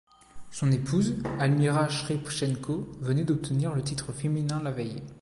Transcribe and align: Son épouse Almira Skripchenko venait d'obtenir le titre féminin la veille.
Son 0.49 0.71
épouse 0.71 1.13
Almira 1.37 1.87
Skripchenko 1.87 2.89
venait 3.01 3.23
d'obtenir 3.23 3.75
le 3.75 3.83
titre 3.83 4.11
féminin 4.13 4.59
la 4.63 4.71
veille. 4.71 5.03